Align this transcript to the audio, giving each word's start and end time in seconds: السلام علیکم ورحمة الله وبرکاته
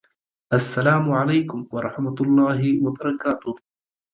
السلام 0.57 1.05
علیکم 1.19 1.59
ورحمة 1.75 2.17
الله 2.23 2.61
وبرکاته 2.83 3.51